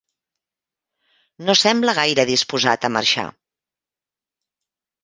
No 1.49 1.57
sembla 1.65 1.95
gaire 1.99 2.27
disposat 2.33 2.89
a 2.91 2.93
marxar. 2.99 3.31